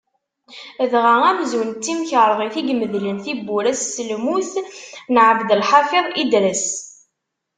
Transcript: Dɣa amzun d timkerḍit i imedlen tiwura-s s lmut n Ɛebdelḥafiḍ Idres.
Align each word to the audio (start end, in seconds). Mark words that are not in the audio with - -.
Dɣa 0.91 1.15
amzun 1.29 1.69
d 1.71 1.81
timkerḍit 1.83 2.55
i 2.59 2.63
imedlen 2.71 3.17
tiwura-s 3.23 3.81
s 3.93 3.95
lmut 4.09 4.53
n 5.13 5.15
Ɛebdelḥafiḍ 5.27 6.05
Idres. 6.21 6.67